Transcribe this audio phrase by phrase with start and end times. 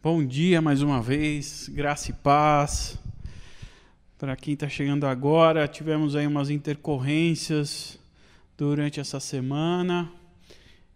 [0.00, 2.96] Bom dia mais uma vez, graça e paz.
[4.16, 7.98] Para quem está chegando agora, tivemos aí umas intercorrências
[8.56, 10.08] durante essa semana.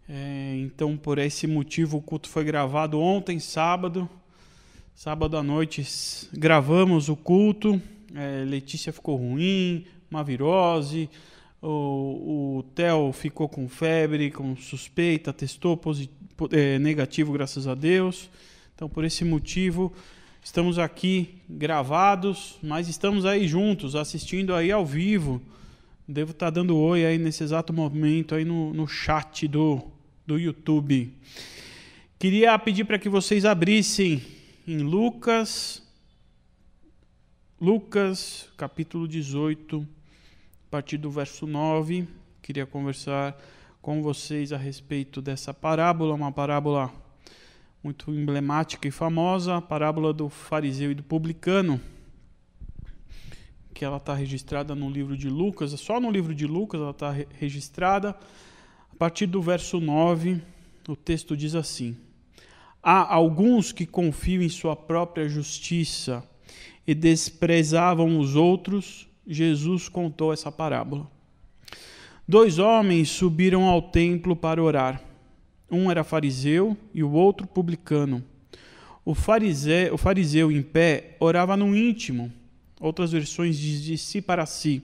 [0.07, 4.09] É, então, por esse motivo, o culto foi gravado ontem, sábado.
[4.95, 5.85] Sábado à noite
[6.31, 7.81] gravamos o culto.
[8.15, 11.09] É, Letícia ficou ruim, uma virose.
[11.61, 15.77] O, o Theo ficou com febre, com suspeita, testou
[16.53, 18.29] é, negativo, graças a Deus.
[18.83, 19.93] Então, por esse motivo,
[20.43, 25.41] estamos aqui gravados, mas estamos aí juntos, assistindo aí ao vivo.
[26.05, 29.81] Devo estar dando oi aí nesse exato momento aí no, no chat do,
[30.27, 31.13] do YouTube.
[32.19, 34.21] Queria pedir para que vocês abrissem
[34.67, 35.81] em Lucas,
[37.61, 39.87] Lucas, capítulo 18,
[40.67, 42.05] a partir do verso 9.
[42.41, 43.41] Queria conversar
[43.81, 46.91] com vocês a respeito dessa parábola, uma parábola
[47.83, 51.81] muito emblemática e famosa, a parábola do fariseu e do publicano,
[53.73, 57.13] que ela está registrada no livro de Lucas, só no livro de Lucas ela está
[57.37, 58.15] registrada.
[58.89, 60.41] A partir do verso 9,
[60.87, 61.97] o texto diz assim:
[62.81, 66.23] Há alguns que confiam em sua própria justiça
[66.87, 69.09] e desprezavam os outros.
[69.27, 71.11] Jesus contou essa parábola.
[72.25, 75.12] Dois homens subiram ao templo para orar.
[75.69, 78.23] Um era fariseu e o outro publicano.
[79.05, 82.31] O fariseu, o fariseu em pé orava no íntimo.
[82.79, 84.83] Outras versões diz de si para si.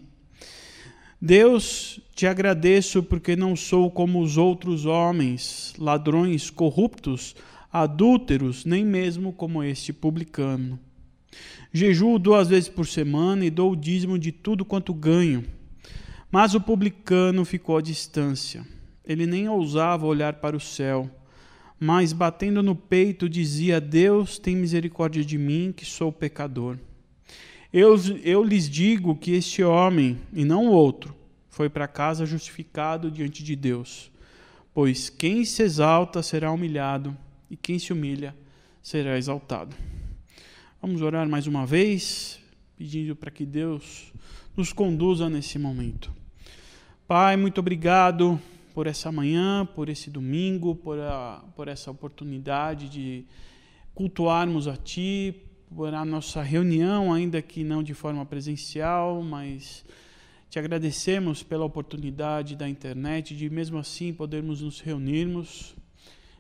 [1.22, 7.36] Deus, te agradeço porque não sou como os outros homens, ladrões, corruptos,
[7.72, 10.80] adúlteros, nem mesmo como este publicano.
[11.72, 15.46] Jejuo duas vezes por semana e dou o dízimo de tudo quanto ganho.
[16.32, 18.66] Mas o publicano ficou à distância
[19.10, 21.10] ele nem ousava olhar para o céu,
[21.80, 26.78] mas batendo no peito dizia: Deus tem misericórdia de mim, que sou pecador.
[27.74, 31.16] Eu, eu lhes digo que este homem, e não outro,
[31.50, 34.12] foi para casa justificado diante de Deus.
[34.76, 37.18] Pois quem se exalta será humilhado,
[37.50, 38.36] e quem se humilha
[38.80, 39.76] será exaltado.
[40.80, 42.40] Vamos orar mais uma vez,
[42.78, 44.14] pedindo para que Deus
[44.56, 46.12] nos conduza nesse momento.
[47.08, 48.40] Pai, muito obrigado
[48.74, 53.26] por essa manhã, por esse domingo, por, a, por essa oportunidade de
[53.94, 55.36] cultuarmos a Ti,
[55.76, 59.86] por a nossa reunião, ainda que não de forma presencial, mas
[60.50, 65.76] te agradecemos pela oportunidade da internet, de mesmo assim podermos nos reunirmos.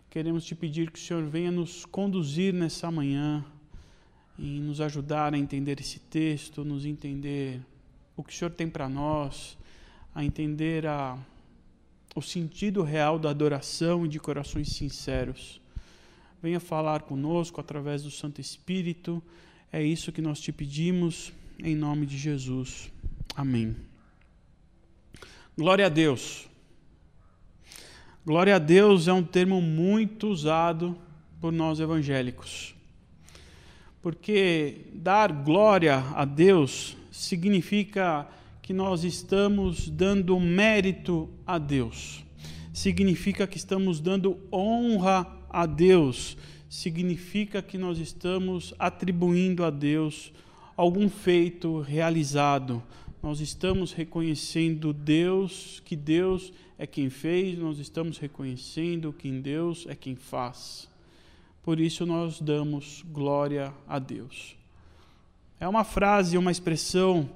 [0.09, 3.46] Queremos te pedir que o Senhor venha nos conduzir nessa manhã
[4.38, 7.61] e nos ajudar a entender esse texto, nos entender
[8.17, 9.57] o que o Senhor tem para nós,
[10.16, 11.17] a entender a
[12.16, 15.62] o sentido real da adoração e de corações sinceros.
[16.42, 19.22] Venha falar conosco através do Santo Espírito.
[19.72, 21.31] É isso que nós te pedimos,
[21.64, 22.92] em nome de Jesus.
[23.36, 23.75] Amém.
[25.58, 26.47] Glória a Deus.
[28.26, 30.97] Glória a Deus é um termo muito usado
[31.40, 32.76] por nós evangélicos.
[34.02, 38.28] Porque dar glória a Deus significa
[38.69, 42.24] que nós estamos dando mérito a Deus.
[42.72, 46.38] Significa que estamos dando honra a Deus.
[46.69, 50.31] Significa que nós estamos atribuindo a Deus
[50.78, 52.84] algum feito realizado.
[53.24, 59.96] Nós estamos reconhecendo Deus, que Deus é quem fez, nós estamos reconhecendo que Deus é
[59.96, 60.88] quem faz.
[61.63, 64.56] Por isso nós damos glória a Deus.
[65.59, 67.28] É uma frase, uma expressão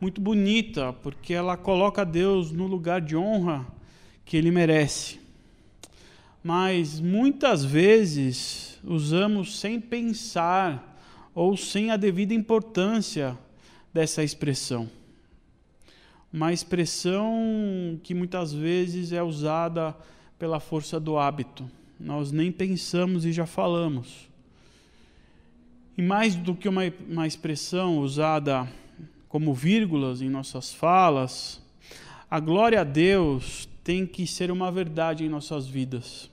[0.00, 3.66] muito bonita, porque ela coloca Deus no lugar de honra
[4.24, 5.20] que ele merece.
[6.42, 10.96] Mas muitas vezes usamos sem pensar
[11.34, 13.36] ou sem a devida importância
[13.92, 14.88] dessa expressão.
[16.32, 19.96] Uma expressão que muitas vezes é usada
[20.38, 21.68] pela força do hábito.
[21.98, 24.28] Nós nem pensamos e já falamos.
[25.96, 28.68] E mais do que uma, uma expressão usada
[29.28, 31.62] como vírgulas em nossas falas,
[32.30, 36.30] a glória a Deus tem que ser uma verdade em nossas vidas,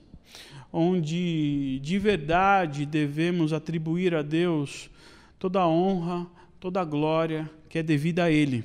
[0.72, 4.90] onde de verdade devemos atribuir a Deus
[5.38, 6.26] toda a honra,
[6.58, 8.64] toda a glória que é devida a Ele.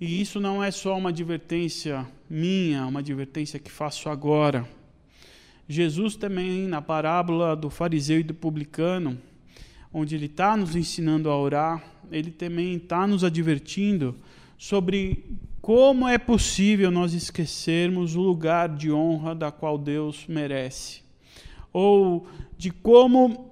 [0.00, 4.68] E isso não é só uma advertência minha, uma advertência que faço agora.
[5.68, 9.16] Jesus também, na parábola do fariseu e do publicano,
[9.92, 14.14] onde ele está nos ensinando a orar, ele também está nos advertindo
[14.56, 15.24] sobre
[15.60, 21.02] como é possível nós esquecermos o lugar de honra da qual Deus merece,
[21.72, 22.26] ou
[22.58, 23.50] de como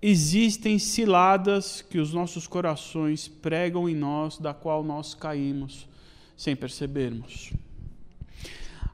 [0.00, 5.88] existem ciladas que os nossos corações pregam em nós, da qual nós caímos
[6.36, 7.52] sem percebermos.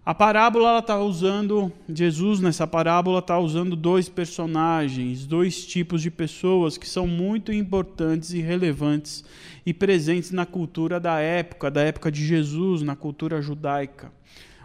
[0.08, 6.78] A parábola está usando, Jesus nessa parábola está usando dois personagens, dois tipos de pessoas
[6.78, 9.22] que são muito importantes e relevantes
[9.66, 14.10] e presentes na cultura da época, da época de Jesus, na cultura judaica.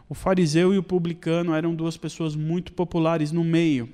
[0.07, 3.89] O fariseu e o publicano eram duas pessoas muito populares no meio.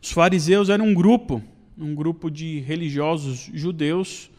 [0.00, 1.42] Os fariseus eram um grupo,
[1.76, 4.30] um grupo de religiosos judeus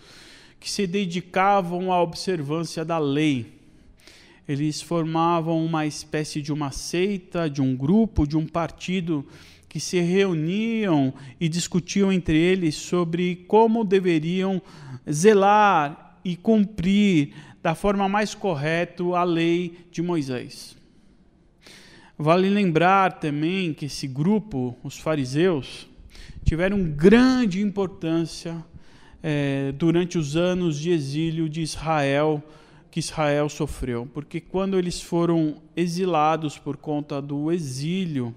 [0.57, 3.61] que se dedicavam à observância da lei
[4.47, 9.25] eles formavam uma espécie de uma seita, de um grupo, de um partido
[9.69, 14.61] que se reuniam e discutiam entre eles sobre como deveriam
[15.11, 20.75] zelar e cumprir da forma mais correta a lei de Moisés.
[22.17, 25.87] Vale lembrar também que esse grupo, os fariseus,
[26.43, 28.63] tiveram grande importância
[29.23, 32.43] eh, durante os anos de exílio de Israel
[32.93, 38.35] que Israel sofreu, porque quando eles foram exilados por conta do exílio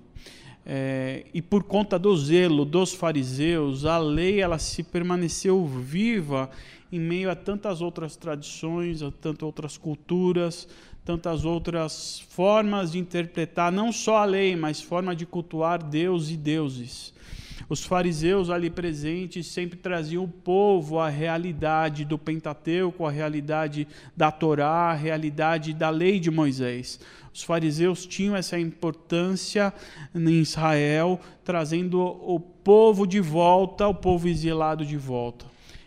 [0.64, 6.48] é, e por conta do zelo dos fariseus, a lei ela se permaneceu viva
[6.90, 10.66] em meio a tantas outras tradições, a tantas outras culturas,
[11.04, 16.36] tantas outras formas de interpretar não só a lei, mas forma de cultuar Deus e
[16.38, 17.12] deuses.
[17.68, 24.30] Os fariseus ali presentes sempre traziam o povo à realidade do Pentateuco, à realidade da
[24.30, 27.00] Torá, à realidade da lei de Moisés.
[27.34, 29.74] Os fariseus tinham essa importância
[30.14, 35.44] em Israel, trazendo o povo de volta, o povo exilado de volta.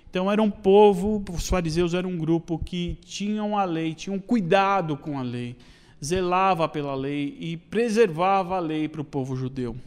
[0.09, 4.97] Então era um povo, os fariseus eram um grupo que tinham a lei, tinham cuidado
[4.97, 5.55] com a lei,
[6.03, 9.77] zelava pela lei e preservava a lei para o povo judeu.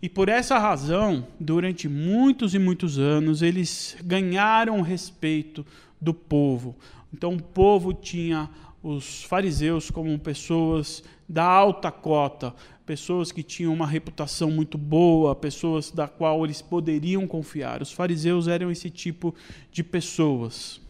[0.00, 5.66] E por essa razão, durante muitos e muitos anos, eles ganharam o respeito
[6.00, 6.76] do povo.
[7.12, 8.48] Então, o povo tinha
[8.82, 12.54] os fariseus como pessoas da alta cota,
[12.86, 17.82] pessoas que tinham uma reputação muito boa, pessoas da qual eles poderiam confiar.
[17.82, 19.34] Os fariseus eram esse tipo
[19.72, 20.80] de pessoas.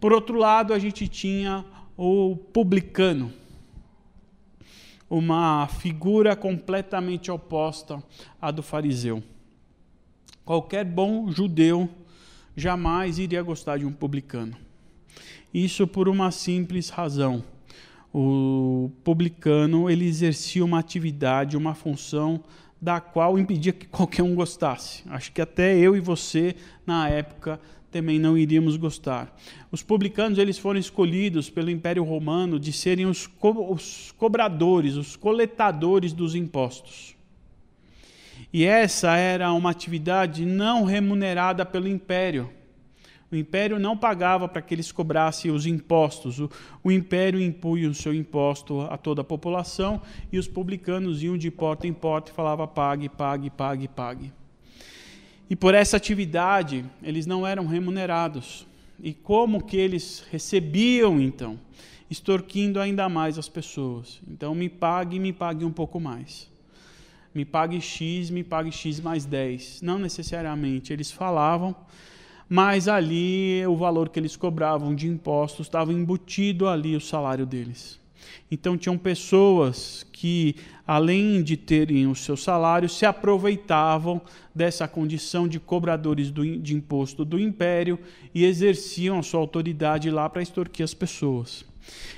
[0.00, 1.64] Por outro lado, a gente tinha
[1.96, 3.32] o publicano,
[5.14, 8.02] uma figura completamente oposta
[8.40, 9.22] à do fariseu.
[10.42, 11.86] Qualquer bom judeu
[12.56, 14.56] jamais iria gostar de um publicano.
[15.52, 17.44] Isso por uma simples razão.
[18.10, 22.42] O publicano ele exercia uma atividade, uma função
[22.80, 25.02] da qual impedia que qualquer um gostasse.
[25.10, 26.56] Acho que até eu e você
[26.86, 27.60] na época
[27.92, 29.36] também não iríamos gostar.
[29.70, 35.14] Os publicanos eles foram escolhidos pelo Império Romano de serem os, co os cobradores, os
[35.14, 37.14] coletadores dos impostos.
[38.50, 42.50] E essa era uma atividade não remunerada pelo Império.
[43.30, 46.38] O Império não pagava para que eles cobrassem os impostos.
[46.38, 46.50] O,
[46.84, 51.50] o Império impunha o seu imposto a toda a população e os publicanos iam de
[51.50, 54.41] porta em porta e falavam pague, pague, pague, pague.
[55.48, 58.66] E por essa atividade, eles não eram remunerados.
[59.02, 61.58] E como que eles recebiam então?
[62.10, 64.20] Extorquindo ainda mais as pessoas.
[64.28, 66.50] Então, me pague, me pague um pouco mais.
[67.34, 69.80] Me pague X, me pague X mais 10.
[69.82, 70.92] Não necessariamente.
[70.92, 71.74] Eles falavam,
[72.48, 78.01] mas ali o valor que eles cobravam de impostos estava embutido ali o salário deles.
[78.50, 84.20] Então tinham pessoas que, além de terem o seu salário, se aproveitavam
[84.54, 87.98] dessa condição de cobradores do, de imposto do império
[88.34, 91.64] e exerciam a sua autoridade lá para extorquir as pessoas.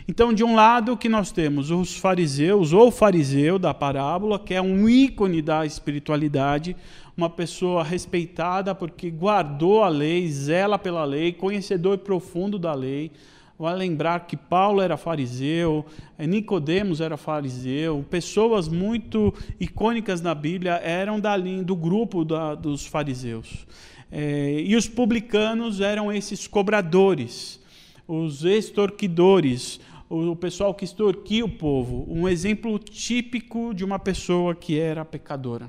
[0.06, 4.60] Então, de um lado, que nós temos os fariseus, ou fariseu da parábola, que é
[4.60, 6.76] um ícone da espiritualidade,
[7.16, 13.10] uma pessoa respeitada porque guardou a lei, zela pela lei, conhecedor profundo da lei,
[13.56, 15.86] Vale lembrar que Paulo era fariseu,
[16.18, 21.20] eh, Nicodemos era fariseu, pessoas muito icônicas na Bíblia eram
[21.64, 23.64] do grupo da, dos fariseus.
[24.10, 27.60] É, e os publicanos eram esses cobradores,
[28.06, 32.06] os extorquidores, o pessoal que extorquia o povo.
[32.08, 35.68] Um exemplo típico de uma pessoa que era pecadora.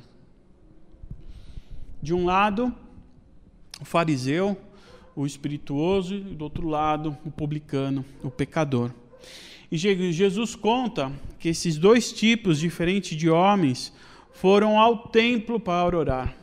[2.02, 2.74] De um lado,
[3.82, 4.58] o fariseu,
[5.16, 8.92] o espirituoso, e do outro lado, o publicano, o pecador.
[9.72, 13.94] E Jesus conta que esses dois tipos diferentes de homens
[14.34, 16.36] foram ao templo para orar.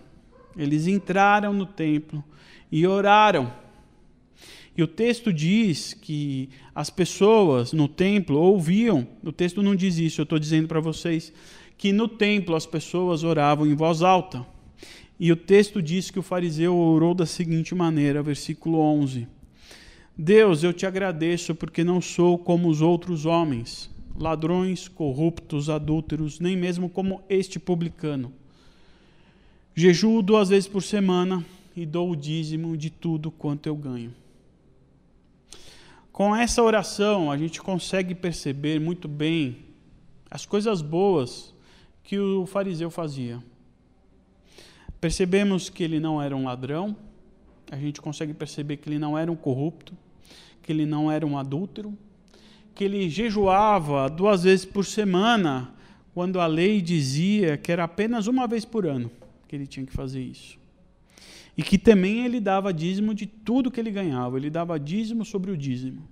[0.56, 2.22] Eles entraram no templo
[2.70, 3.52] e oraram.
[4.76, 10.20] E o texto diz que as pessoas no templo ouviam, o texto não diz isso,
[10.20, 11.32] eu estou dizendo para vocês,
[11.76, 14.46] que no templo as pessoas oravam em voz alta.
[15.18, 19.28] E o texto diz que o fariseu orou da seguinte maneira, versículo 11:
[20.16, 26.56] Deus, eu te agradeço porque não sou como os outros homens, ladrões, corruptos, adúlteros, nem
[26.56, 28.32] mesmo como este publicano.
[29.74, 34.14] Jejuo duas vezes por semana e dou o dízimo de tudo quanto eu ganho.
[36.12, 39.64] Com essa oração, a gente consegue perceber muito bem
[40.30, 41.54] as coisas boas
[42.04, 43.42] que o fariseu fazia.
[45.02, 46.96] Percebemos que ele não era um ladrão,
[47.72, 49.98] a gente consegue perceber que ele não era um corrupto,
[50.62, 51.98] que ele não era um adúltero,
[52.72, 55.74] que ele jejuava duas vezes por semana,
[56.14, 59.10] quando a lei dizia que era apenas uma vez por ano
[59.48, 60.56] que ele tinha que fazer isso.
[61.56, 65.50] E que também ele dava dízimo de tudo que ele ganhava, ele dava dízimo sobre
[65.50, 66.06] o dízimo.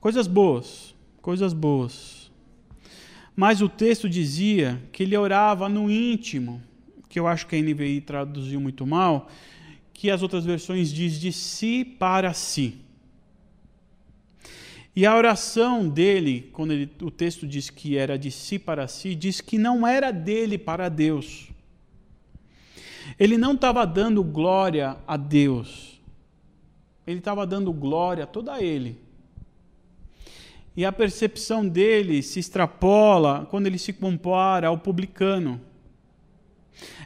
[0.00, 2.17] Coisas boas, coisas boas.
[3.40, 6.60] Mas o texto dizia que ele orava no íntimo,
[7.08, 9.30] que eu acho que a NVI traduziu muito mal,
[9.94, 12.80] que as outras versões diz de si para si.
[14.96, 19.14] E a oração dele, quando ele, o texto diz que era de si para si,
[19.14, 21.46] diz que não era dele para Deus.
[23.20, 26.00] Ele não estava dando glória a Deus.
[27.06, 28.98] Ele estava dando glória toda a ele.
[30.78, 35.60] E a percepção dele se extrapola quando ele se compara ao publicano.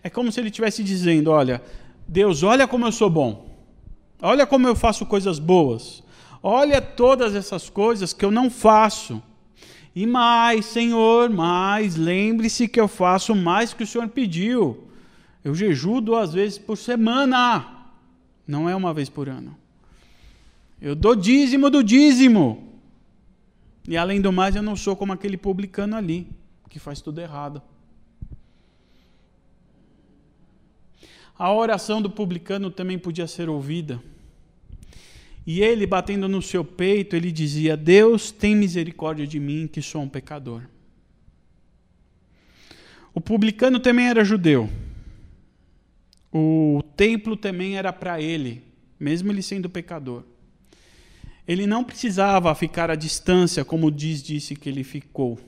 [0.02, 1.62] É como se ele estivesse dizendo: Olha,
[2.06, 3.48] Deus, olha como eu sou bom.
[4.20, 6.04] Olha como eu faço coisas boas.
[6.42, 9.22] Olha todas essas coisas que eu não faço.
[9.96, 14.86] E mais, Senhor, mais, lembre-se que eu faço mais que o Senhor pediu.
[15.42, 17.88] Eu jejuo duas vezes por semana,
[18.46, 19.56] não é uma vez por ano.
[20.78, 22.71] Eu dou dízimo do dízimo.
[23.86, 26.28] E além do mais, eu não sou como aquele publicano ali,
[26.68, 27.60] que faz tudo errado.
[31.38, 34.02] A oração do publicano também podia ser ouvida.
[35.46, 40.02] E ele, batendo no seu peito, ele dizia: Deus, tem misericórdia de mim, que sou
[40.02, 40.62] um pecador.
[43.12, 44.70] O publicano também era judeu.
[46.32, 48.62] O templo também era para ele,
[48.98, 50.24] mesmo ele sendo pecador.
[51.52, 55.38] Ele não precisava ficar à distância, como diz disse que ele ficou.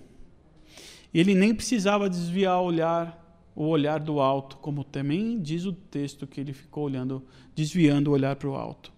[1.13, 6.27] Ele nem precisava desviar o olhar, o olhar do alto, como também diz o texto
[6.27, 8.93] que ele ficou olhando, desviando o olhar para o alto.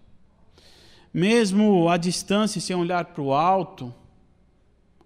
[1.13, 3.93] Mesmo à distância, sem olhar para o alto,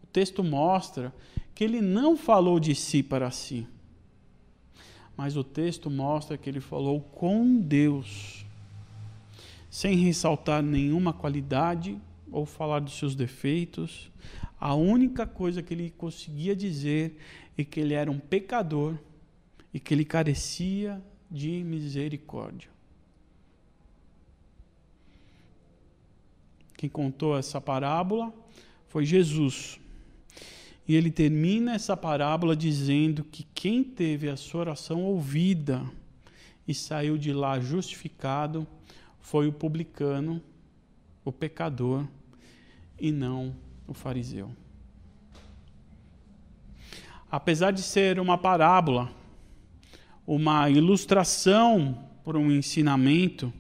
[0.04, 1.14] o texto mostra
[1.54, 3.68] que ele não falou de si para si
[5.22, 8.44] mas o texto mostra que ele falou com Deus,
[9.72, 11.98] sem ressaltar nenhuma qualidade
[12.30, 14.12] ou falar dos seus defeitos.
[14.60, 17.18] A única coisa que ele conseguia dizer
[17.58, 18.98] é que ele era um pecador
[19.74, 21.02] e que ele carecia
[21.32, 22.70] de misericórdia.
[26.76, 28.34] Quem contou essa parábola
[28.90, 29.80] foi Jesus.
[30.86, 35.82] E ele termina essa parábola dizendo que quem teve a sua oração ouvida
[36.68, 38.68] e saiu de lá justificado
[39.22, 40.42] foi o publicano,
[41.24, 42.06] o pecador,
[43.00, 43.56] e não
[43.88, 44.52] o fariseu.
[47.30, 49.10] Apesar de ser uma parábola,
[50.28, 53.52] uma ilustração por um ensinamento,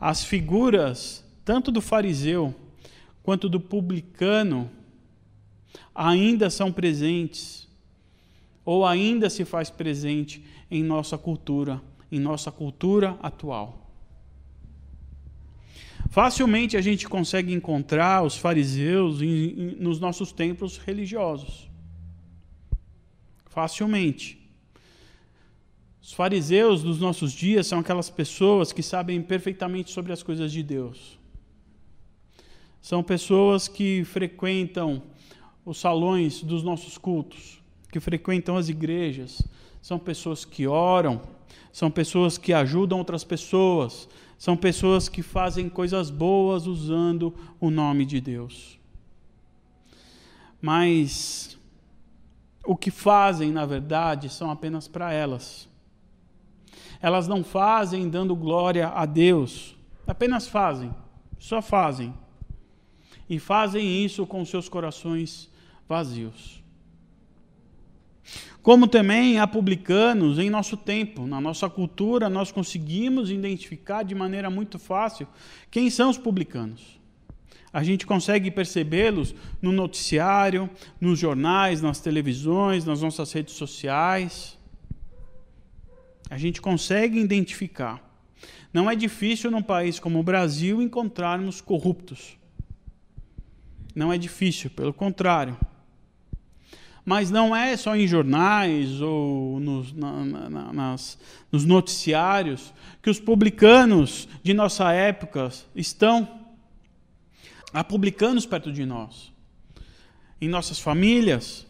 [0.00, 2.54] as figuras, tanto do fariseu
[3.22, 4.70] quanto do publicano,
[5.94, 7.68] ainda são presentes,
[8.64, 13.81] ou ainda se faz presente em nossa cultura, em nossa cultura atual.
[16.12, 21.70] Facilmente a gente consegue encontrar os fariseus em, em, nos nossos templos religiosos.
[23.46, 24.38] Facilmente.
[26.02, 30.62] Os fariseus dos nossos dias são aquelas pessoas que sabem perfeitamente sobre as coisas de
[30.62, 31.18] Deus.
[32.82, 35.02] São pessoas que frequentam
[35.64, 37.58] os salões dos nossos cultos,
[37.90, 39.42] que frequentam as igrejas,
[39.80, 41.22] são pessoas que oram,
[41.72, 48.04] são pessoas que ajudam outras pessoas, são pessoas que fazem coisas boas usando o nome
[48.04, 48.78] de Deus.
[50.60, 51.58] Mas
[52.64, 55.68] o que fazem, na verdade, são apenas para elas.
[57.00, 60.94] Elas não fazem dando glória a Deus, apenas fazem,
[61.38, 62.14] só fazem.
[63.28, 65.50] E fazem isso com seus corações
[65.88, 66.61] vazios.
[68.62, 74.48] Como também há publicanos em nosso tempo, na nossa cultura, nós conseguimos identificar de maneira
[74.48, 75.26] muito fácil
[75.70, 77.00] quem são os publicanos.
[77.72, 80.68] A gente consegue percebê-los no noticiário,
[81.00, 84.58] nos jornais, nas televisões, nas nossas redes sociais.
[86.28, 88.00] A gente consegue identificar.
[88.72, 92.36] Não é difícil num país como o Brasil encontrarmos corruptos.
[93.94, 95.56] Não é difícil, pelo contrário.
[97.04, 101.18] Mas não é só em jornais ou nos, na, na, nas,
[101.50, 106.40] nos noticiários que os publicanos de nossa época estão.
[107.72, 109.32] Há publicanos perto de nós,
[110.40, 111.66] em nossas famílias.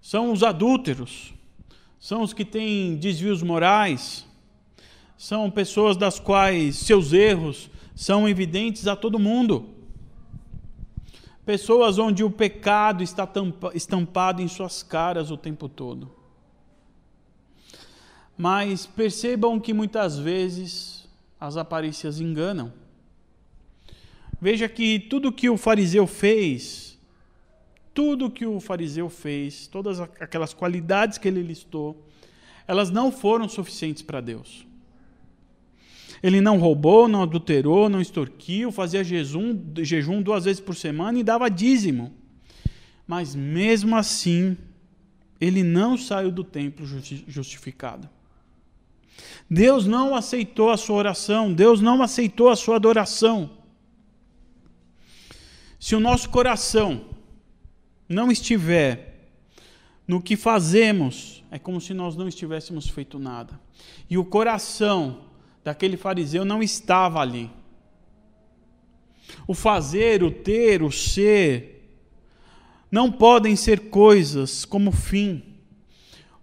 [0.00, 1.34] São os adúlteros,
[1.98, 4.24] são os que têm desvios morais,
[5.18, 9.75] são pessoas das quais seus erros são evidentes a todo mundo.
[11.46, 13.26] Pessoas onde o pecado está
[13.72, 16.10] estampado em suas caras o tempo todo.
[18.36, 22.72] Mas percebam que muitas vezes as aparências enganam.
[24.40, 26.98] Veja que tudo que o fariseu fez,
[27.94, 32.08] tudo que o fariseu fez, todas aquelas qualidades que ele listou,
[32.66, 34.65] elas não foram suficientes para Deus.
[36.26, 41.22] Ele não roubou, não adulterou, não extorquiu, fazia jejum, jejum duas vezes por semana e
[41.22, 42.12] dava dízimo.
[43.06, 44.58] Mas mesmo assim,
[45.40, 46.84] ele não saiu do templo
[47.28, 48.10] justificado.
[49.48, 53.48] Deus não aceitou a sua oração, Deus não aceitou a sua adoração.
[55.78, 57.04] Se o nosso coração
[58.08, 59.30] não estiver
[60.08, 63.60] no que fazemos, é como se nós não estivéssemos feito nada.
[64.10, 65.25] E o coração
[65.66, 67.50] daquele fariseu não estava ali.
[69.48, 71.98] O fazer, o ter, o ser,
[72.88, 75.42] não podem ser coisas como fim.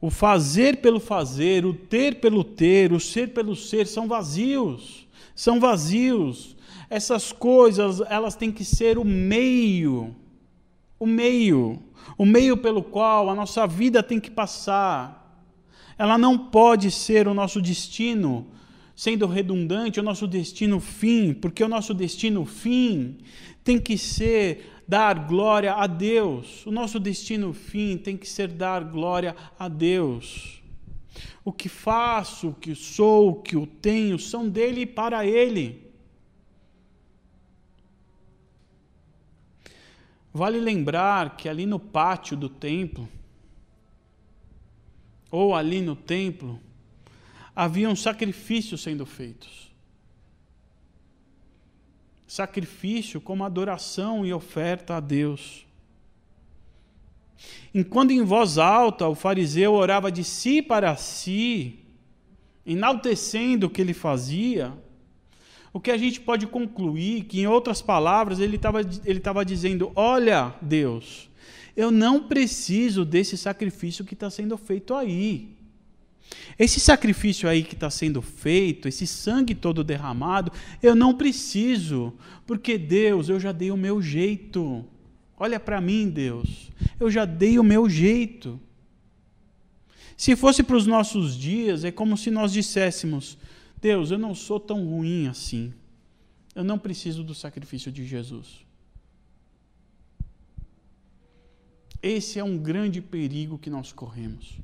[0.02, 5.08] O fazer pelo fazer, o ter pelo ter, o ser pelo ser são vazios.
[5.34, 6.58] São vazios.
[6.90, 10.14] Essas coisas, elas têm que ser o meio.
[11.00, 11.82] O meio.
[12.18, 15.42] O meio pelo qual a nossa vida tem que passar.
[15.98, 18.52] Ela não pode ser o nosso destino
[18.96, 23.18] sendo redundante, o nosso destino fim, porque o nosso destino fim
[23.64, 26.66] tem que ser dar glória a Deus.
[26.66, 30.62] O nosso destino fim tem que ser dar glória a Deus.
[31.44, 35.84] O que faço, o que sou, o que eu tenho, são dele e para ele.
[40.34, 43.08] Vale lembrar que ali no pátio do templo,
[45.30, 46.60] ou ali no templo,
[47.56, 49.72] haviam sacrifícios sendo feitos.
[52.26, 55.66] Sacrifício como adoração e oferta a Deus.
[57.74, 61.80] Enquanto em voz alta o fariseu orava de si para si,
[62.66, 64.74] enaltecendo o que ele fazia,
[65.72, 70.54] o que a gente pode concluir que, em outras palavras, ele estava ele dizendo: Olha,
[70.62, 71.30] Deus,
[71.76, 75.63] eu não preciso desse sacrifício que está sendo feito aí.
[76.58, 82.14] Esse sacrifício aí que está sendo feito, esse sangue todo derramado, eu não preciso,
[82.46, 84.86] porque Deus, eu já dei o meu jeito.
[85.38, 88.60] Olha para mim, Deus, eu já dei o meu jeito.
[90.16, 93.38] Se fosse para os nossos dias, é como se nós disséssemos:
[93.82, 95.74] Deus, eu não sou tão ruim assim.
[96.56, 98.64] Eu não preciso do sacrifício de Jesus.
[102.02, 104.60] Esse é um grande perigo que nós corremos.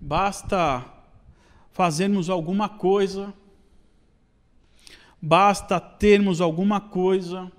[0.00, 0.84] Basta
[1.72, 3.34] fazermos alguma coisa,
[5.20, 7.50] basta termos alguma coisa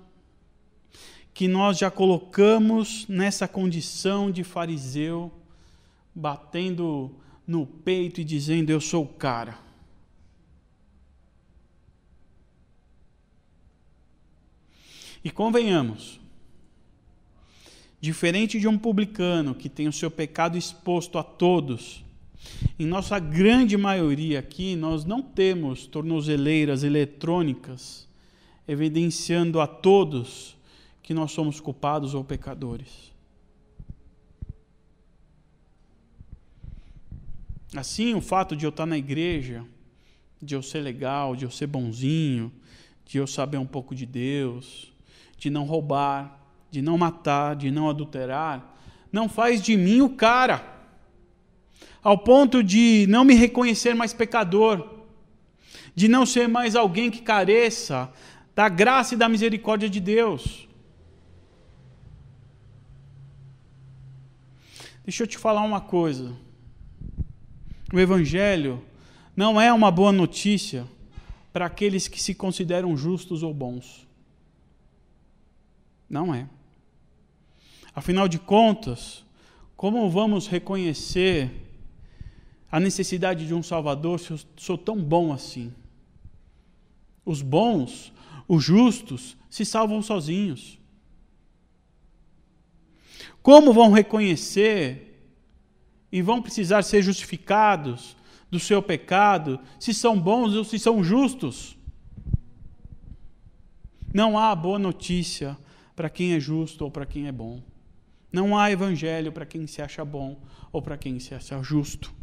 [1.38, 5.32] que nós já colocamos nessa condição de fariseu,
[6.12, 7.14] batendo
[7.46, 9.56] no peito e dizendo: Eu sou o cara.
[15.22, 16.20] E convenhamos,
[18.00, 22.04] diferente de um publicano que tem o seu pecado exposto a todos,
[22.78, 28.08] em nossa grande maioria aqui, nós não temos tornozeleiras eletrônicas
[28.66, 30.56] evidenciando a todos
[31.02, 33.12] que nós somos culpados ou pecadores.
[37.74, 39.64] Assim, o fato de eu estar na igreja,
[40.40, 42.52] de eu ser legal, de eu ser bonzinho,
[43.04, 44.92] de eu saber um pouco de Deus,
[45.36, 48.78] de não roubar, de não matar, de não adulterar,
[49.10, 50.77] não faz de mim o cara
[52.02, 54.98] ao ponto de não me reconhecer mais pecador,
[55.94, 58.12] de não ser mais alguém que careça
[58.54, 60.68] da graça e da misericórdia de Deus.
[65.04, 66.36] Deixa eu te falar uma coisa.
[67.92, 68.82] O Evangelho
[69.34, 70.86] não é uma boa notícia
[71.52, 74.06] para aqueles que se consideram justos ou bons.
[76.08, 76.46] Não é.
[77.94, 79.24] Afinal de contas,
[79.76, 81.67] como vamos reconhecer
[82.70, 85.72] a necessidade de um Salvador se eu sou tão bom assim?
[87.24, 88.12] Os bons,
[88.46, 90.78] os justos, se salvam sozinhos.
[93.42, 95.22] Como vão reconhecer
[96.12, 98.16] e vão precisar ser justificados
[98.50, 101.76] do seu pecado se são bons ou se são justos?
[104.12, 105.56] Não há boa notícia
[105.94, 107.62] para quem é justo ou para quem é bom.
[108.32, 112.17] Não há evangelho para quem se acha bom ou para quem se acha justo.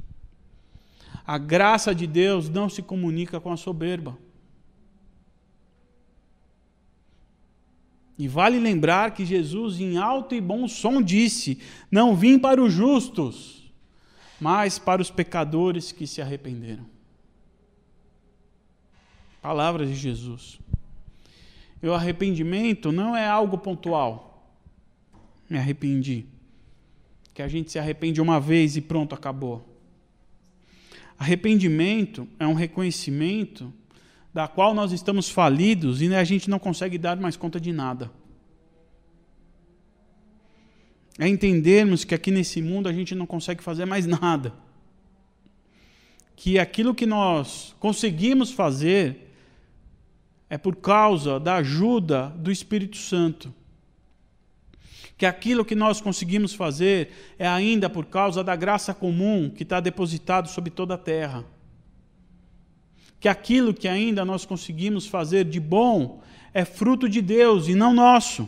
[1.26, 4.18] A graça de Deus não se comunica com a soberba.
[8.18, 11.60] E vale lembrar que Jesus, em alto e bom som, disse:
[11.92, 13.74] Não vim para os justos,
[14.40, 16.86] mas para os pecadores que se arrependeram.
[19.42, 20.60] Palavras de Jesus.
[21.84, 24.50] E o arrependimento não é algo pontual.
[25.50, 26.26] Me arrependi.
[27.34, 29.75] Que a gente se arrepende uma vez e pronto, acabou.
[31.18, 33.74] Arrependimento é um reconhecimento
[34.34, 38.12] da qual nós estamos falidos e a gente não consegue dar mais conta de nada.
[41.18, 44.54] É entendermos que aqui nesse mundo a gente não consegue fazer mais nada.
[46.36, 49.34] Que aquilo que nós conseguimos fazer
[50.50, 53.54] é por causa da ajuda do Espírito Santo.
[55.18, 59.80] Que aquilo que nós conseguimos fazer é ainda por causa da graça comum que está
[59.80, 61.46] depositado sobre toda a terra
[63.26, 66.22] que aquilo que ainda nós conseguimos fazer de bom
[66.54, 68.48] é fruto de Deus e não nosso.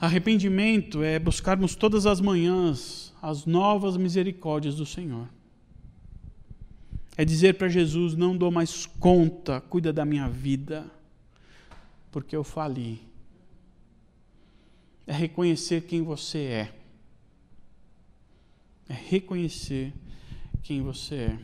[0.00, 5.28] Arrependimento é buscarmos todas as manhãs as novas misericórdias do Senhor.
[7.16, 10.86] É dizer para Jesus: não dou mais conta, cuida da minha vida,
[12.12, 13.02] porque eu fali.
[15.06, 16.72] É reconhecer quem você é.
[18.88, 19.92] É reconhecer
[20.62, 21.38] quem você é.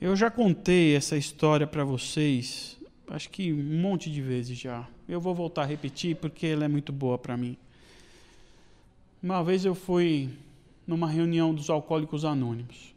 [0.00, 4.88] Eu já contei essa história para vocês, acho que um monte de vezes já.
[5.08, 7.56] Eu vou voltar a repetir porque ela é muito boa para mim.
[9.22, 10.30] Uma vez eu fui
[10.86, 12.94] numa reunião dos alcoólicos anônimos.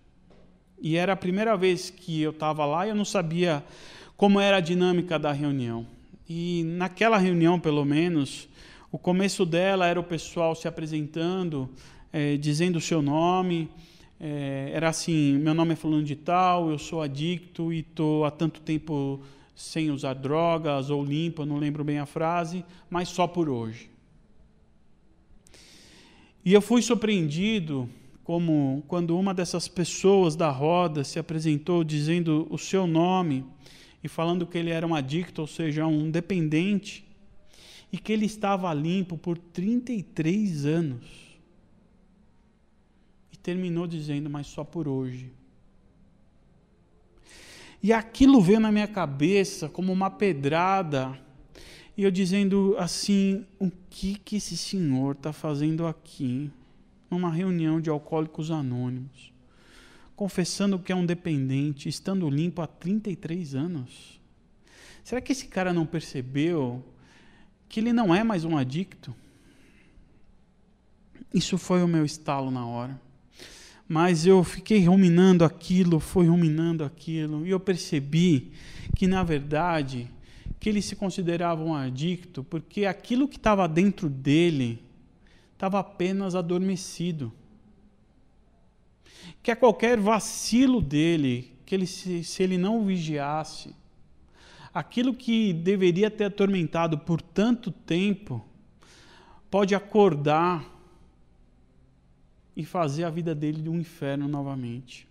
[0.81, 3.63] E era a primeira vez que eu estava lá e eu não sabia
[4.15, 5.85] como era a dinâmica da reunião.
[6.27, 8.47] E naquela reunião, pelo menos,
[8.93, 11.67] o começo dela era o pessoal se apresentando,
[12.11, 13.67] é, dizendo o seu nome,
[14.19, 18.29] é, era assim: meu nome é Fulano de Tal, eu sou adicto e estou há
[18.29, 19.19] tanto tempo
[19.55, 23.89] sem usar drogas ou limpo, não lembro bem a frase, mas só por hoje.
[26.45, 27.89] E eu fui surpreendido
[28.23, 33.43] como quando uma dessas pessoas da roda se apresentou dizendo o seu nome
[34.03, 37.02] e falando que ele era um adicto, ou seja, um dependente,
[37.93, 41.23] e que ele estava limpo por 33 anos
[43.43, 45.29] terminou dizendo, mas só por hoje.
[47.83, 51.19] E aquilo veio na minha cabeça como uma pedrada.
[51.97, 56.49] E eu dizendo assim: o que, que esse senhor está fazendo aqui?
[57.11, 59.33] Numa reunião de alcoólicos anônimos.
[60.15, 64.21] Confessando que é um dependente, estando limpo há 33 anos.
[65.03, 66.83] Será que esse cara não percebeu
[67.73, 69.15] que ele não é mais um adicto?
[71.33, 73.01] Isso foi o meu estalo na hora.
[73.87, 78.51] Mas eu fiquei ruminando aquilo, foi ruminando aquilo, e eu percebi
[78.95, 80.07] que, na verdade,
[80.59, 84.79] que ele se considerava um adicto, porque aquilo que estava dentro dele
[85.53, 87.33] estava apenas adormecido.
[89.41, 93.73] Que a qualquer vacilo dele, que ele se, se ele não vigiasse,
[94.73, 98.43] aquilo que deveria ter atormentado por tanto tempo,
[99.49, 100.67] pode acordar
[102.55, 105.07] e fazer a vida dele de um inferno novamente.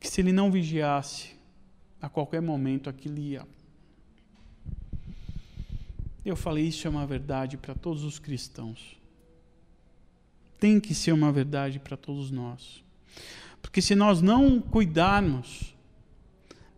[0.00, 1.36] Que se ele não vigiasse,
[2.00, 3.46] a qualquer momento aquilo ia.
[6.24, 8.96] Eu falei, isso é uma verdade para todos os cristãos.
[10.58, 12.82] Tem que ser uma verdade para todos nós.
[13.60, 15.75] Porque se nós não cuidarmos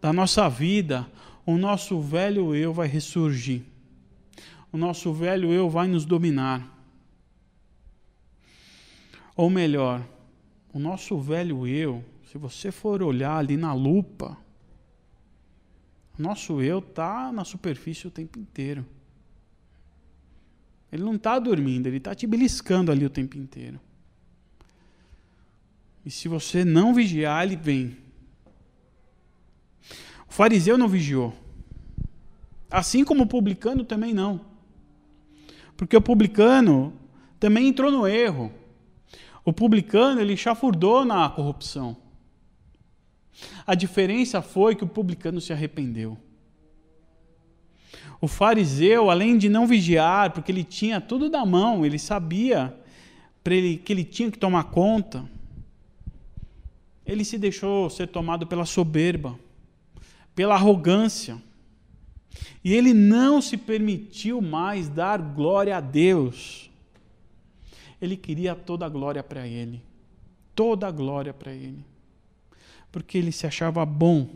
[0.00, 1.10] da nossa vida,
[1.44, 3.62] o nosso velho eu vai ressurgir.
[4.72, 6.76] O nosso velho eu vai nos dominar.
[9.34, 10.06] Ou melhor,
[10.72, 14.36] o nosso velho eu, se você for olhar ali na lupa,
[16.18, 18.84] o nosso eu está na superfície o tempo inteiro.
[20.90, 23.80] Ele não está dormindo, ele está te beliscando ali o tempo inteiro.
[26.04, 27.96] E se você não vigiar, ele vem.
[30.28, 31.34] O fariseu não vigiou.
[32.70, 34.40] Assim como o publicano também não.
[35.76, 36.92] Porque o publicano
[37.40, 38.52] também entrou no erro.
[39.44, 41.96] O publicano, ele chafurdou na corrupção.
[43.66, 46.18] A diferença foi que o publicano se arrependeu.
[48.20, 52.76] O fariseu, além de não vigiar, porque ele tinha tudo da mão, ele sabia
[53.44, 55.24] que ele tinha que tomar conta,
[57.06, 59.38] ele se deixou ser tomado pela soberba,
[60.38, 61.42] pela arrogância.
[62.62, 66.70] E ele não se permitiu mais dar glória a Deus.
[68.00, 69.82] Ele queria toda a glória para ele.
[70.54, 71.84] Toda a glória para ele.
[72.92, 74.30] Porque ele se achava bom.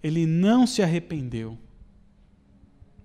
[0.00, 1.58] Ele não se arrependeu.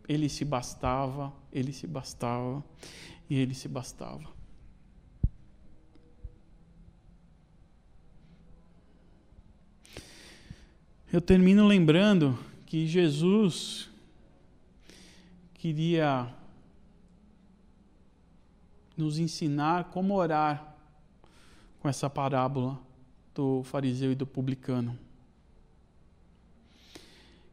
[0.08, 2.64] Ele se bastava, ele se bastava
[3.28, 4.30] e ele se bastava.
[11.14, 13.88] Eu termino lembrando que Jesus
[15.54, 16.34] queria
[18.98, 20.76] nos ensinar como orar
[21.80, 22.80] com essa parábola
[23.36, 24.98] do fariseu e do publicano.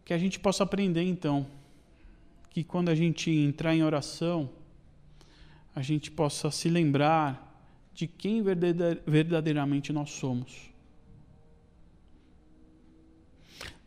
[0.06, 1.46] Que a gente possa aprender então
[2.48, 4.48] que quando a gente entrar em oração,
[5.76, 10.69] a gente possa se lembrar de quem verdadeiramente nós somos.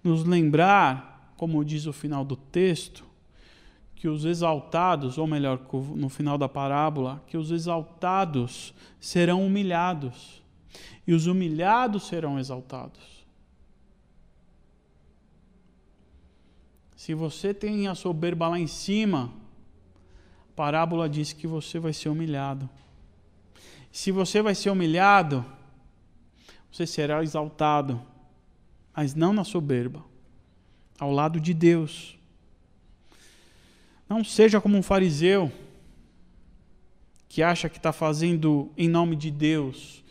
[0.04, 1.14] Nos lembrar
[1.44, 3.04] como diz o final do texto,
[3.96, 5.60] que os exaltados, ou melhor,
[5.96, 10.42] no final da parábola, que os exaltados serão humilhados
[11.06, 13.26] e os humilhados serão exaltados.
[16.96, 19.34] Se você tem a soberba lá em cima,
[20.50, 22.70] a parábola diz que você vai ser humilhado.
[23.92, 25.46] Se você vai ser humilhado,
[26.72, 28.02] você será exaltado,
[28.96, 30.04] mas não na soberba
[31.00, 32.18] ao lado de Deus.
[34.08, 35.52] Não seja como um fariseu
[37.28, 40.04] que acha que está fazendo em nome de Deus,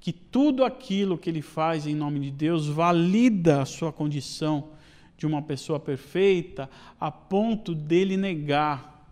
[0.00, 4.70] que tudo aquilo que ele faz em nome de Deus valida a sua condição
[5.18, 9.06] de uma pessoa perfeita, a ponto dele negar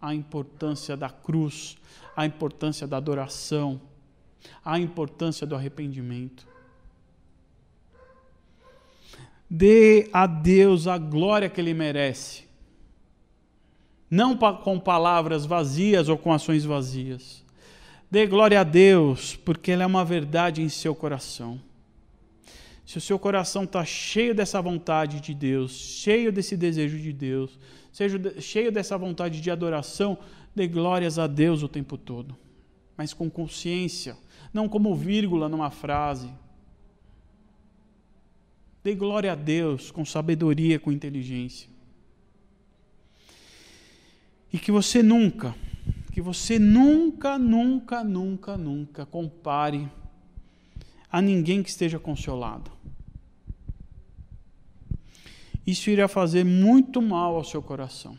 [0.00, 1.76] a importância da cruz,
[2.16, 3.80] a importância da adoração,
[4.64, 6.46] a importância do arrependimento.
[9.50, 12.44] Dê a Deus a glória que Ele merece.
[14.08, 17.44] Não com palavras vazias ou com ações vazias.
[18.08, 21.60] Dê glória a Deus, porque Ele é uma verdade em seu coração.
[22.86, 27.58] Se o seu coração está cheio dessa vontade de Deus, cheio desse desejo de Deus,
[27.92, 30.18] seja cheio dessa vontade de adoração,
[30.54, 32.36] dê glórias a Deus o tempo todo,
[32.96, 34.16] mas com consciência,
[34.52, 36.28] não como vírgula numa frase,
[38.82, 41.68] Dê glória a Deus com sabedoria, com inteligência.
[44.52, 45.54] E que você nunca,
[46.12, 49.88] que você nunca, nunca, nunca, nunca compare
[51.12, 52.70] a ninguém que esteja consolado.
[55.66, 58.18] Isso irá fazer muito mal ao seu coração.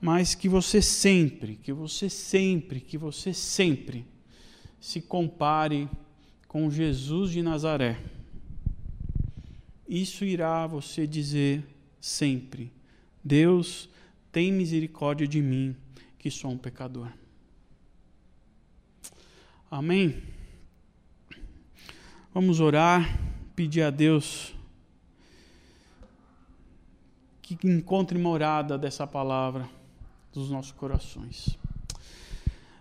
[0.00, 4.06] Mas que você sempre, que você sempre, que você sempre
[4.78, 5.88] se compare
[6.46, 8.17] com Jesus de Nazaré
[9.88, 11.64] isso irá você dizer
[12.00, 12.70] sempre:
[13.24, 13.88] Deus,
[14.30, 15.74] tem misericórdia de mim,
[16.18, 17.10] que sou um pecador.
[19.70, 20.22] Amém?
[22.32, 23.18] Vamos orar,
[23.56, 24.54] pedir a Deus
[27.42, 29.68] que encontre morada dessa palavra
[30.32, 31.58] dos nossos corações.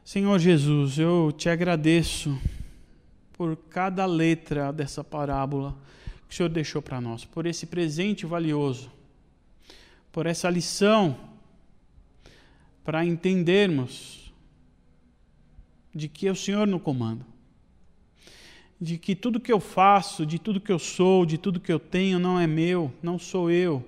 [0.04, 2.38] Senhor Jesus, eu te agradeço
[3.34, 5.78] por cada letra dessa parábola
[6.28, 8.92] que o Senhor deixou para nós, por esse presente valioso,
[10.12, 11.18] por essa lição,
[12.84, 14.34] para entendermos
[15.94, 17.26] de que é o Senhor no comando,
[18.80, 21.80] de que tudo que eu faço, de tudo que eu sou, de tudo que eu
[21.80, 23.84] tenho não é meu, não sou eu,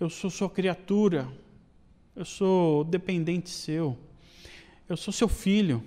[0.00, 1.28] eu sou sua criatura,
[2.16, 3.98] eu sou dependente seu,
[4.88, 5.82] eu sou seu filho.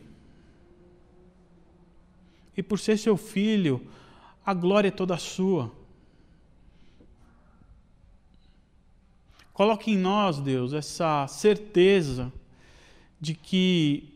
[2.55, 3.85] E por ser seu filho,
[4.45, 5.71] a glória é toda sua.
[9.57, 12.31] Coloque em nós, Deus, essa certeza
[13.19, 14.13] de que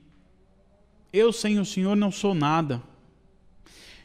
[1.12, 2.80] eu sem o Senhor não sou nada.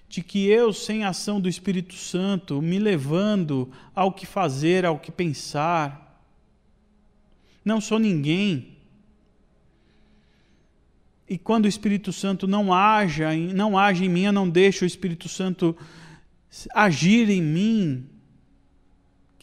[0.08, 4.98] De que eu, sem a ação do Espírito Santo, me levando ao que fazer, ao
[4.98, 6.24] que pensar,
[7.62, 8.74] não sou ninguém.
[11.28, 14.86] e quando o Espírito Santo não haja, não age em mim, eu não deixo o
[14.86, 15.76] Espírito Santo
[16.72, 18.08] agir em mim,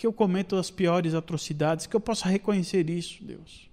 [0.04, 3.70] que eu cometo as piores atrocidades, que eu possa reconhecer isso, Deus.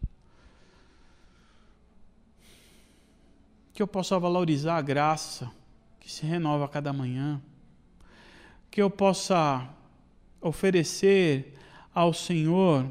[3.73, 5.51] Que eu possa valorizar a graça
[5.99, 7.43] que se renova a cada manhã.
[8.71, 9.69] Que eu possa
[10.41, 11.59] oferecer
[11.93, 12.89] ao Senhor,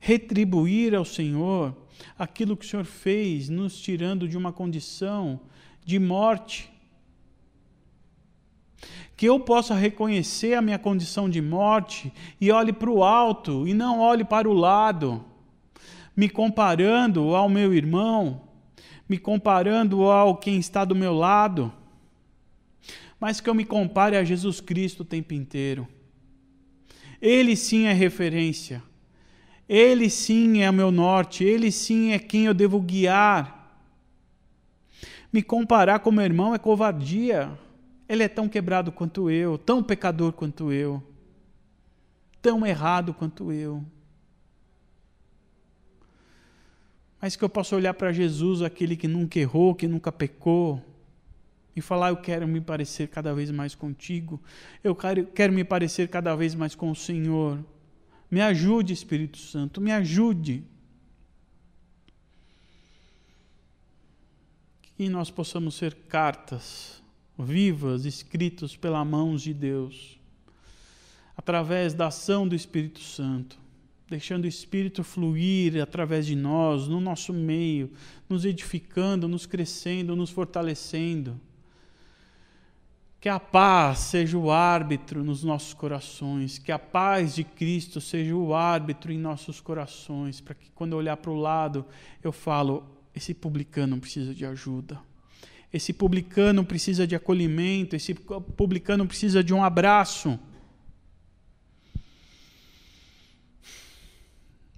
[0.00, 1.72] retribuir ao Senhor
[2.18, 5.38] aquilo que o Senhor fez, nos tirando de uma condição
[5.84, 6.68] de morte.
[9.16, 13.72] Que eu possa reconhecer a minha condição de morte e olhe para o alto e
[13.72, 15.24] não olhe para o lado,
[16.16, 18.42] me comparando ao meu irmão,
[19.08, 21.72] me comparando ao quem está do meu lado,
[23.18, 25.88] mas que eu me compare a Jesus Cristo o tempo inteiro.
[27.20, 28.82] Ele sim é referência.
[29.68, 33.56] Ele sim é o meu norte, ele sim é quem eu devo guiar.
[35.32, 37.58] Me comparar com meu irmão é covardia.
[38.08, 41.02] Ele é tão quebrado quanto eu, tão pecador quanto eu,
[42.40, 43.84] tão errado quanto eu.
[47.20, 50.80] Mas que eu possa olhar para Jesus, aquele que nunca errou, que nunca pecou,
[51.74, 54.40] e falar: Eu quero me parecer cada vez mais contigo,
[54.84, 57.58] eu quero, quero me parecer cada vez mais com o Senhor.
[58.30, 60.64] Me ajude, Espírito Santo, me ajude.
[64.96, 67.02] Que nós possamos ser cartas
[67.38, 70.18] vivas, escritas pela mão de Deus,
[71.36, 73.58] através da ação do Espírito Santo,
[74.08, 77.90] deixando o Espírito fluir através de nós, no nosso meio,
[78.28, 81.38] nos edificando, nos crescendo, nos fortalecendo.
[83.20, 88.36] Que a paz seja o árbitro nos nossos corações, que a paz de Cristo seja
[88.36, 91.84] o árbitro em nossos corações, para que quando eu olhar para o lado,
[92.22, 95.00] eu falo: esse publicano precisa de ajuda.
[95.72, 100.38] Esse publicano precisa de acolhimento, esse publicano precisa de um abraço.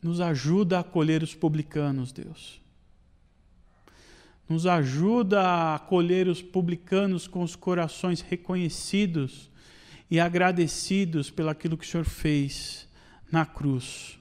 [0.03, 2.61] Nos ajuda a acolher os publicanos, Deus
[4.49, 9.51] nos ajuda a acolher os publicanos com os corações reconhecidos
[10.11, 12.89] e agradecidos pelo aquilo que o Senhor fez
[13.31, 14.19] na cruz.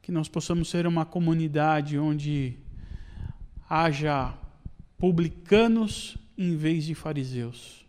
[0.00, 2.56] Que nós possamos ser uma comunidade onde
[3.68, 4.36] haja
[4.98, 7.84] publicanos em vez de fariseus.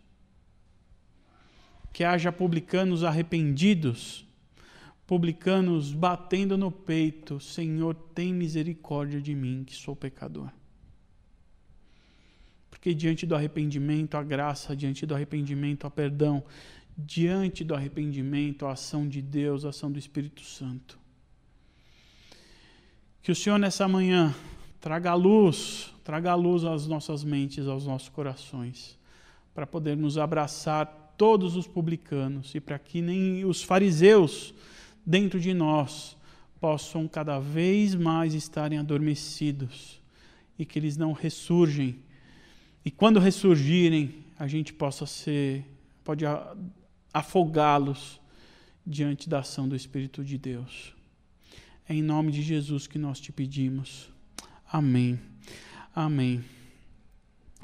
[1.92, 4.26] Que haja publicanos arrependidos
[5.06, 10.50] publicanos batendo no peito: Senhor, tem misericórdia de mim, que sou pecador.
[12.68, 16.44] Porque diante do arrependimento, a graça, diante do arrependimento, a perdão,
[16.96, 20.98] diante do arrependimento, a ação de Deus, a ação do Espírito Santo.
[23.22, 24.34] Que o Senhor nessa manhã
[24.86, 28.96] traga luz, traga luz às nossas mentes, aos nossos corações,
[29.52, 30.86] para podermos abraçar
[31.18, 34.54] todos os publicanos e para que nem os fariseus
[35.04, 36.16] dentro de nós
[36.60, 40.00] possam cada vez mais estarem adormecidos
[40.56, 41.98] e que eles não ressurgem.
[42.84, 45.64] E quando ressurgirem, a gente possa ser,
[46.04, 46.24] pode
[47.12, 48.20] afogá-los
[48.86, 50.94] diante da ação do Espírito de Deus.
[51.88, 54.14] É em nome de Jesus que nós te pedimos.
[54.78, 55.18] Amém.
[55.94, 56.44] Amém.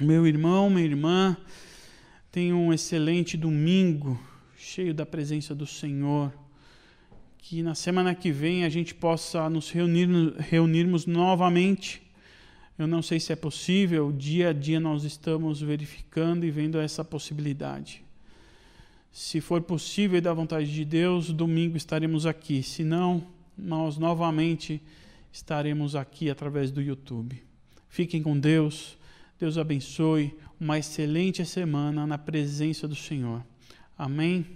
[0.00, 1.36] Meu irmão, minha irmã,
[2.30, 4.18] tenha um excelente domingo,
[4.56, 6.32] cheio da presença do Senhor
[7.36, 12.00] que na semana que vem a gente possa nos reunir, reunirmos novamente.
[12.78, 17.04] Eu não sei se é possível, dia a dia nós estamos verificando e vendo essa
[17.04, 18.02] possibilidade.
[19.12, 22.62] Se for possível e da vontade de Deus, domingo estaremos aqui.
[22.62, 23.22] Se não,
[23.54, 24.80] nós novamente
[25.32, 27.42] estaremos aqui através do YouTube.
[27.88, 28.98] Fiquem com Deus.
[29.38, 30.36] Deus abençoe.
[30.60, 33.44] Uma excelente semana na presença do Senhor.
[33.98, 34.46] Amém.